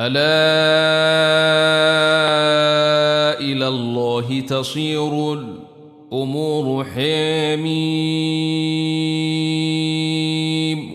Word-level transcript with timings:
ألا 0.00 0.24
إلى 3.40 3.68
الله 3.68 4.40
تصير 4.40 5.32
الأمور 5.32 6.84
حميم 6.84 7.74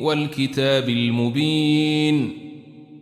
والكتاب 0.04 0.90
المبين 0.90 2.34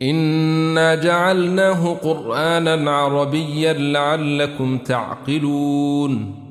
إنا 0.01 0.95
جعلناه 0.95 1.93
قرآنا 1.93 2.91
عربيا 2.91 3.73
لعلكم 3.73 4.77
تعقلون 4.77 6.46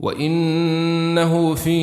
وإنه 0.00 1.54
في 1.54 1.78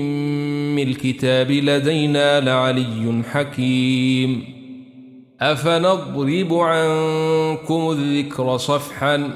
إم 0.00 0.78
الكتاب 0.78 1.50
لدينا 1.50 2.40
لعلي 2.40 3.22
حكيم 3.32 4.44
أفنضرب 5.40 6.54
عنكم 6.54 7.90
الذكر 7.90 8.56
صفحا 8.56 9.30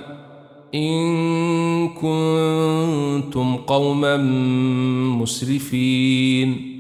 إن 0.75 1.89
كنتم 1.89 3.57
قوما 3.57 4.17
مسرفين 5.23 6.73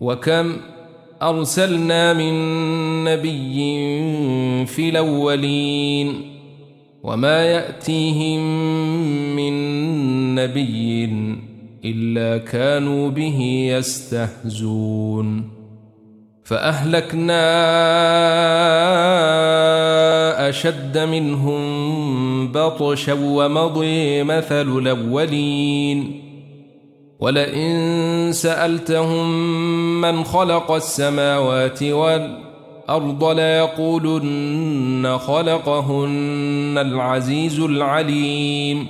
وكم 0.00 0.56
أرسلنا 1.22 2.12
من 2.12 2.34
نبي 3.04 3.66
في 4.66 4.88
الأولين 4.88 6.35
وما 7.06 7.44
يأتيهم 7.44 8.40
من 9.36 9.54
نبي 10.34 11.04
إلا 11.84 12.44
كانوا 12.44 13.10
به 13.10 13.40
يستهزون 13.70 15.50
فأهلكنا 16.44 17.42
أشد 20.48 20.98
منهم 20.98 22.52
بطشا 22.52 23.12
ومضي 23.12 24.22
مثل 24.22 24.78
الأولين 24.78 26.22
ولئن 27.20 28.28
سألتهم 28.32 29.30
من 30.00 30.24
خلق 30.24 30.72
السماوات 30.72 31.82
والأرض 31.82 32.45
ليقولن 33.34 35.18
خلقهن 35.18 36.78
العزيز 36.78 37.60
العليم 37.60 38.86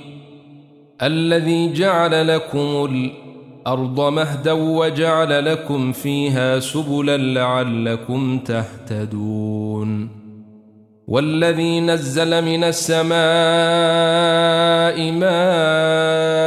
الذي 1.01 1.73
جعل 1.73 2.27
لكم 2.27 2.89
الأرض 2.91 4.01
مهدا 4.01 4.51
وجعل 4.51 5.45
لكم 5.45 5.91
فيها 5.91 6.59
سبلا 6.59 7.17
لعلكم 7.17 8.39
تهتدون 8.39 10.09
والذي 11.07 11.79
نزل 11.79 12.45
من 12.45 12.63
السماء 12.63 13.17
ماء 15.11 16.37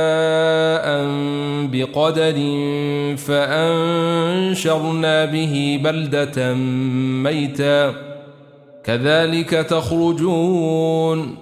بقدر 1.81 2.35
فأنشرنا 3.17 5.25
به 5.25 5.81
بلدة 5.85 6.55
ميتا. 7.23 7.95
كذلك 8.85 9.51
تخرجون. 9.51 11.37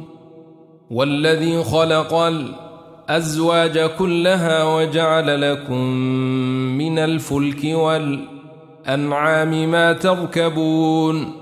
والذي 0.91 1.63
خلق 1.63 2.15
الأزواج 2.15 3.79
كلها 3.79 4.77
وجعل 4.77 5.53
لكم 5.53 5.85
من 6.79 6.99
الفلك 6.99 7.65
والأنعام 7.65 9.71
ما 9.71 9.93
تركبون. 9.93 11.33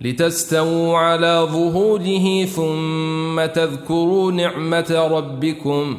لتستووا 0.00 0.98
على 0.98 1.48
ظهوره 1.52 2.44
ثم 2.44 3.46
تذكروا 3.46 4.32
نعمة 4.32 5.08
ربكم. 5.10 5.98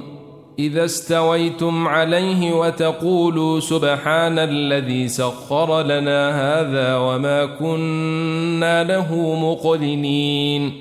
إذا 0.59 0.85
استويتم 0.85 1.87
عليه 1.87 2.53
وتقولوا 2.53 3.59
سبحان 3.59 4.39
الذي 4.39 5.07
سخر 5.07 5.81
لنا 5.81 6.29
هذا 6.29 6.97
وما 6.97 7.45
كنا 7.45 8.83
له 8.83 9.35
مقرنين 9.35 10.71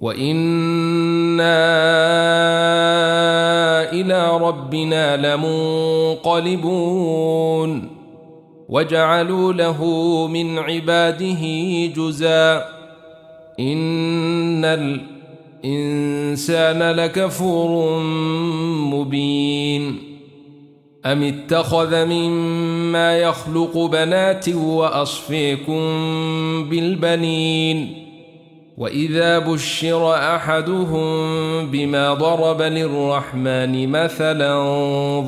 وإنا 0.00 1.60
إلى 3.92 4.38
ربنا 4.38 5.36
لمنقلبون 6.16 7.20
وجعلوا 8.68 9.52
له 9.52 9.84
من 10.26 10.58
عباده 10.58 11.42
جزا 11.96 12.64
إن 13.60 14.64
الإنسان 15.64 16.82
لكفور 16.82 18.00
مبين. 18.94 19.98
أم 21.06 21.22
اتخذ 21.22 22.04
مما 22.04 23.18
يخلق 23.18 23.78
بنات 23.78 24.48
وأصفيكم 24.48 25.80
بالبنين؟ 26.70 28.06
وإذا 28.78 29.38
بشر 29.38 30.14
أحدهم 30.14 31.10
بما 31.66 32.14
ضرب 32.14 32.62
للرحمن 32.62 33.88
مثلا 33.88 34.54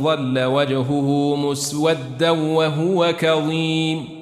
ظل 0.02 0.44
وجهه 0.44 1.36
مسودا 1.36 2.30
وهو 2.30 3.14
كظيم. 3.18 4.21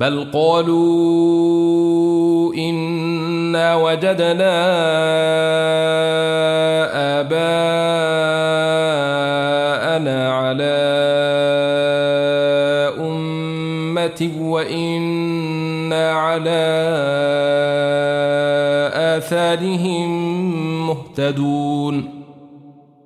بل 0.00 0.26
قالوا 0.32 1.86
إنا 2.54 3.76
وجدنا 3.76 4.56
آباءنا 7.20 8.16
على 10.32 10.76
أمة 12.98 14.30
وإنا 14.40 16.12
على 16.12 16.66
آثارهم 19.16 20.10
مهتدون. 20.86 22.15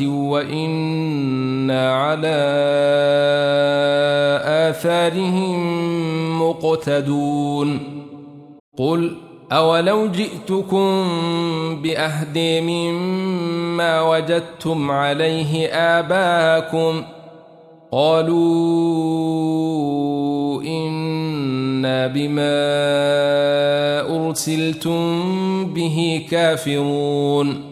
وإنا 0.00 1.94
على 1.94 2.38
آثارهم 4.68 5.62
مقتدون 6.42 7.78
قل 8.78 9.16
أولو 9.52 10.06
جئتكم 10.06 11.04
بأهدي 11.82 12.60
مما 12.60 14.00
وجدتم 14.02 14.90
عليه 14.90 15.68
آباءكم 15.68 17.02
قالوا 17.92 19.42
إنا 20.62 22.06
بما 22.06 22.52
أرسلتم 24.26 25.02
به 25.74 26.26
كافرون 26.30 27.71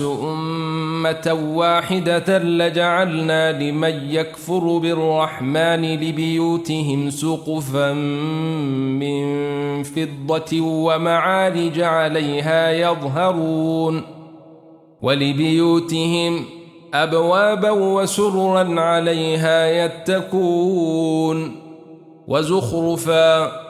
أمة 0.00 1.52
واحدة 1.54 2.38
لجعلنا 2.38 3.52
لمن 3.52 4.10
يكفر 4.10 4.78
بالرحمن 4.78 5.94
لبيوتهم 5.94 7.10
سقفا 7.10 7.92
من 7.92 9.82
فضة 9.82 10.60
ومعارج 10.60 11.80
عليها 11.80 12.70
يظهرون 12.70 14.02
ولبيوتهم 15.02 16.44
أبوابا 16.94 17.70
وسررا 17.70 18.80
عليها 18.80 19.84
يتكون 19.84 21.56
وزخرفا 22.28 23.69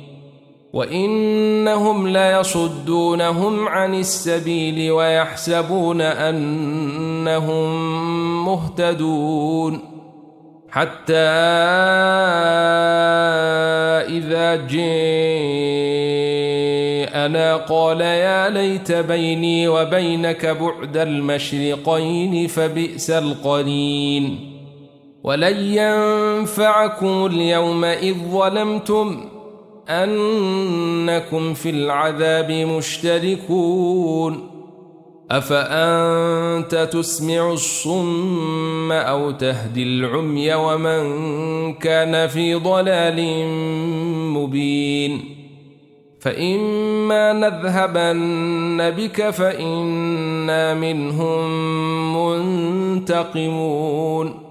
وإنهم 0.73 2.07
ليصدونهم 2.07 3.67
عن 3.67 3.95
السبيل 3.95 4.91
ويحسبون 4.91 6.01
أنهم 6.01 7.65
مهتدون 8.45 9.79
حتى 10.69 11.13
إذا 14.07 14.55
جاءنا 17.15 17.57
قال 17.57 18.01
يا 18.01 18.49
ليت 18.49 18.91
بيني 18.91 19.67
وبينك 19.67 20.45
بعد 20.45 20.97
المشرقين 20.97 22.47
فبئس 22.47 23.09
القرين 23.09 24.51
ولن 25.23 25.57
ينفعكم 25.57 27.25
اليوم 27.25 27.85
إذ 27.85 28.15
ظلمتم 28.31 29.30
أنكم 29.91 31.53
في 31.53 31.69
العذاب 31.69 32.51
مشتركون 32.51 34.47
أفأنت 35.31 36.89
تسمع 36.91 37.51
الصم 37.51 38.91
أو 38.91 39.31
تهدي 39.31 39.83
العمي 39.83 40.53
ومن 40.53 41.73
كان 41.73 42.27
في 42.27 42.53
ضلال 42.55 43.47
مبين 44.33 45.41
فإما 46.19 47.33
نذهبن 47.33 48.89
بك 48.89 49.29
فإنا 49.29 50.73
منهم 50.73 51.51
منتقمون 52.95 54.50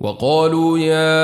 وقالوا 0.00 0.78
يا 0.78 1.20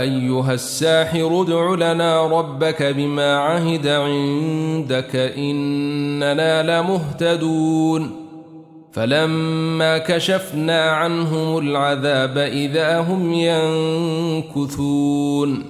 أيها 0.00 0.54
الساحر 0.54 1.42
ادع 1.42 1.92
لنا 1.92 2.26
ربك 2.26 2.82
بما 2.82 3.36
عهد 3.36 3.86
عندك 3.86 5.16
إننا 5.16 6.80
لمهتدون. 6.80 8.10
فلما 8.92 9.98
كشفنا 9.98 10.90
عنهم 10.90 11.58
العذاب 11.58 12.38
إذا 12.38 13.00
هم 13.00 13.32
ينكثون. 14.44 15.64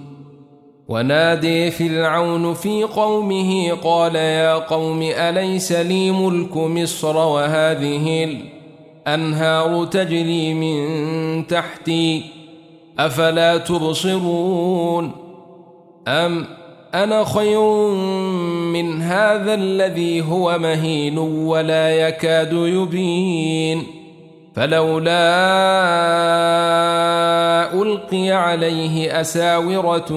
ونادي 0.88 1.70
فرعون 1.70 2.54
في 2.54 2.82
قومه 2.82 3.72
قال 3.72 4.14
يا 4.16 4.54
قوم 4.54 5.02
أليس 5.02 5.72
لي 5.72 6.10
ملك 6.10 6.56
مصر 6.56 7.16
وهذه 7.16 8.28
الأنهار 9.08 9.84
تجري 9.84 10.54
من 10.54 11.46
تحتي 11.46 12.22
أفلا 12.98 13.56
تبصرون؟ 13.56 15.12
أم 16.08 16.46
أنا 16.94 17.24
خير 17.24 17.90
من 18.72 19.02
هذا 19.02 19.54
الذي 19.54 20.22
هو 20.22 20.58
مهين 20.58 21.18
ولا 21.18 22.08
يكاد 22.08 22.52
يبين؟ 22.52 23.82
فلولا 24.54 25.28
ألقي 27.82 28.30
عليه 28.30 29.20
أساورة 29.20 30.12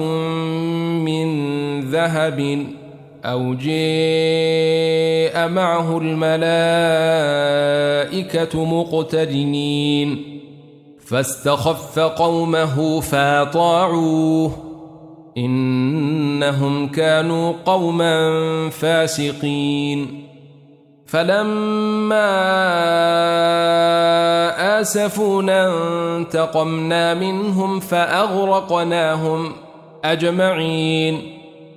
من 1.04 1.80
ذهب 1.80 2.66
أو 3.24 3.54
جاء 3.54 5.48
معه 5.48 5.98
الملائكة 5.98 6.24
مقترنين. 8.64 10.40
فاستخف 11.06 11.98
قومه 11.98 13.00
فأطاعوه. 13.00 14.52
إنهم 15.38 16.88
كانوا 16.88 17.52
قوما 17.66 18.30
فاسقين. 18.70 20.26
فلما 21.06 22.30
آسفونا 24.80 25.72
انتقمنا 26.16 27.14
منهم 27.14 27.80
فأغرقناهم 27.80 29.52
أجمعين. 30.04 31.41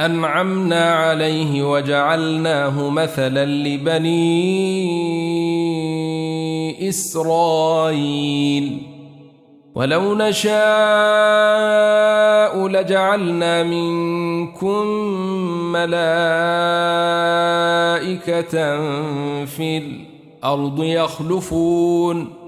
أنعمنا 0.00 0.94
عليه 0.94 1.62
وجعلناه 1.62 2.90
مثلا 2.90 3.44
لبني 3.46 4.08
إسرائيل. 6.88 8.82
ولو 9.74 10.14
نشاء 10.14 10.58
لجعلنا 12.68 13.62
منكم 13.62 14.86
ملائكة 15.72 15.98
في 19.44 19.78
الأرض 19.78 20.82
يخلفون. 20.82 22.47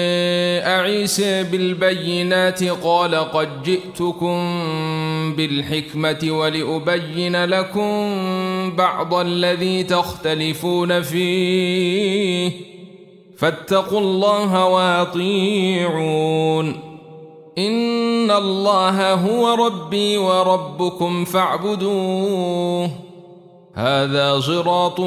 عيسى 0.81 1.43
بالبينات 1.43 2.63
قال 2.63 3.15
قد 3.15 3.63
جئتكم 3.63 4.63
بالحكمة 5.37 6.19
ولأبين 6.23 7.45
لكم 7.45 8.15
بعض 8.75 9.13
الذي 9.13 9.83
تختلفون 9.83 11.01
فيه. 11.01 12.51
فاتقوا 13.37 13.99
الله 13.99 14.65
وأطيعون. 14.65 16.67
إن 17.57 18.31
الله 18.31 19.13
هو 19.13 19.65
ربي 19.65 20.17
وربكم 20.17 21.25
فاعبدوه. 21.25 22.91
هذا 23.73 24.39
صراط 24.39 24.99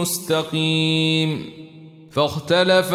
مستقيم. 0.00 1.56
فاختلف 2.10 2.94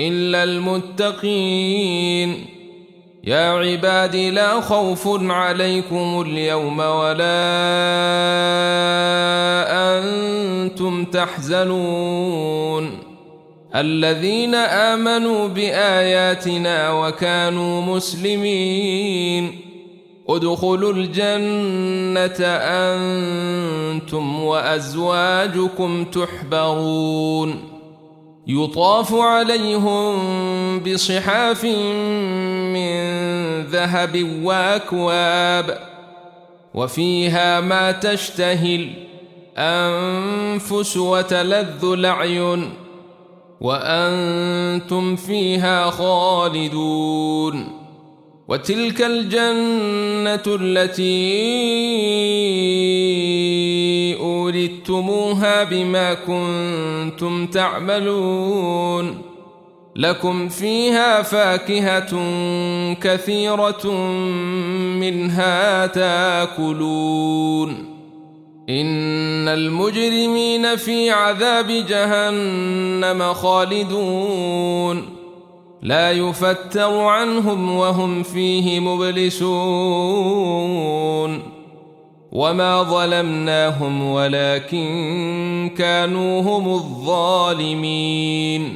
إلا 0.00 0.44
المتقين. 0.44 2.46
يا 3.24 3.50
عبادي 3.50 4.30
لا 4.30 4.60
خوف 4.60 5.08
عليكم 5.30 6.24
اليوم 6.26 6.78
ولا 6.78 7.42
أنتم 9.68 11.04
تحزنون. 11.04 12.98
الذين 13.74 14.54
آمنوا 14.54 15.48
بآياتنا 15.48 16.92
وكانوا 16.92 17.82
مسلمين. 17.82 19.60
ادخلوا 20.28 20.92
الجنة 20.92 22.46
أنتم 22.46 24.42
وأزواجكم 24.42 26.04
تحبرون. 26.04 27.75
يطاف 28.46 29.14
عليهم 29.14 30.14
بصحاف 30.80 31.64
من 32.74 32.96
ذهب 33.62 34.40
وأكواب 34.42 35.78
وفيها 36.74 37.60
ما 37.60 37.92
تشتهي 37.92 38.88
الأنفس 39.58 40.96
وتلذ 40.96 41.84
الأعين 41.84 42.72
وأنتم 43.60 45.16
فيها 45.16 45.90
خالدون 45.90 47.86
وتلك 48.48 49.02
الجنة 49.02 50.42
التي 50.46 51.26
أوردتموها 54.46 55.64
بما 55.64 56.14
كنتم 56.14 57.46
تعملون. 57.46 59.18
لكم 59.96 60.48
فيها 60.48 61.22
فاكهة 61.22 62.10
كثيرة 62.94 63.90
منها 65.00 65.86
تاكلون. 65.86 67.70
إن 68.68 69.48
المجرمين 69.48 70.76
في 70.76 71.10
عذاب 71.10 71.66
جهنم 71.66 73.32
خالدون. 73.32 75.02
لا 75.82 76.12
يفتر 76.12 76.98
عنهم 76.98 77.76
وهم 77.76 78.22
فيه 78.22 78.80
مبلسون. 78.80 79.56
وما 82.36 82.82
ظلمناهم 82.82 84.10
ولكن 84.10 85.70
كانوا 85.78 86.42
هم 86.42 86.68
الظالمين 86.74 88.74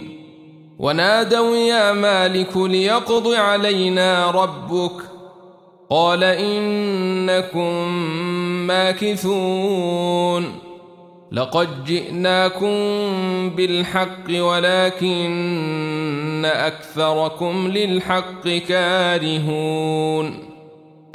ونادوا 0.78 1.56
يا 1.56 1.92
مالك 1.92 2.56
ليقض 2.56 3.34
علينا 3.34 4.30
ربك 4.30 4.92
قال 5.90 6.24
إنكم 6.24 7.88
ماكثون 8.66 10.52
لقد 11.32 11.84
جئناكم 11.84 12.70
بالحق 13.50 14.30
ولكن 14.30 15.22
أكثركم 16.54 17.68
للحق 17.68 18.48
كارهون 18.48 20.34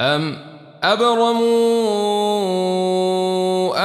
أم 0.00 0.55
أبرموا 0.82 1.46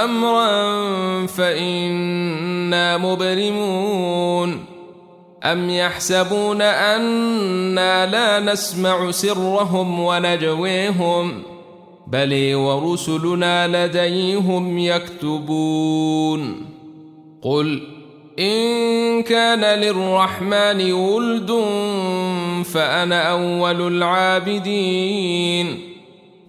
أمرا 0.03 1.27
فإنا 1.27 2.97
مبرمون. 2.97 4.65
أم 5.43 5.69
يحسبون 5.69 6.61
أنا 6.61 8.05
لا 8.05 8.53
نسمع 8.53 9.11
سرهم 9.11 9.99
ونجويهم 9.99 11.31
ۖ؟ 11.31 11.33
بل 12.07 12.55
ورسلنا 12.55 13.85
لديهم 13.85 14.77
يكتبون. 14.77 16.65
قل 17.41 17.81
إن 18.39 19.23
كان 19.23 19.79
للرحمن 19.79 20.91
ولد 20.91 21.51
فأنا 22.73 23.31
أول 23.31 23.87
العابدين. 23.87 25.90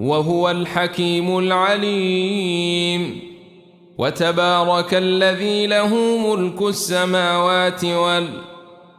وهو 0.00 0.50
الحكيم 0.50 1.38
العليم. 1.38 3.20
وتبارك 3.98 4.94
الذي 4.94 5.66
له 5.66 5.94
ملك 6.18 6.62
السماوات 6.62 7.84
والأرض 7.84 8.50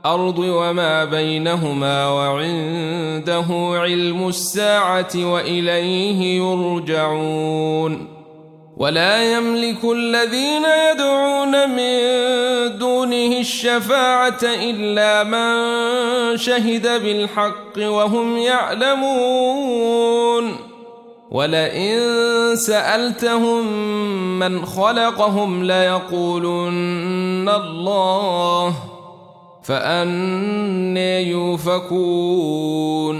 الأرض 0.05 0.39
وما 0.39 1.05
بينهما 1.05 2.09
وعنده 2.09 3.45
علم 3.79 4.27
الساعة 4.27 5.09
وإليه 5.15 6.41
يرجعون. 6.41 8.07
ولا 8.77 9.33
يملك 9.37 9.85
الذين 9.95 10.63
يدعون 10.91 11.69
من 11.69 11.97
دونه 12.77 13.39
الشفاعة 13.39 14.39
إلا 14.43 15.23
من 15.23 15.57
شهد 16.37 17.03
بالحق 17.03 17.77
وهم 17.77 18.37
يعلمون. 18.37 19.71
ولئن 21.31 21.99
سألتهم 22.55 23.67
من 24.39 24.65
خلقهم 24.65 25.63
ليقولن 25.63 27.49
الله 27.49 28.75
فأني 29.63 31.29
يوفكون. 31.29 33.17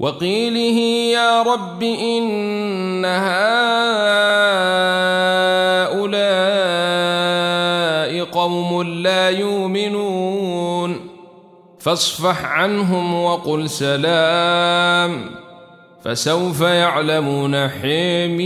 وقيله 0.00 0.80
يا 1.12 1.42
رب 1.42 1.82
إن 1.82 3.04
هؤلاء 3.04 3.44
قوم 8.24 8.82
لا 8.82 9.30
يؤمنون. 9.30 11.10
فاصفح 11.78 12.44
عنهم 12.44 13.24
وقل 13.24 13.70
سلام. 13.70 15.39
فسوف 16.04 16.60
يعلمون 16.60 17.68
حميم 17.68 18.40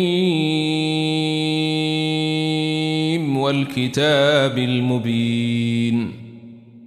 والكتاب 3.39 4.59
المبين. 4.59 6.24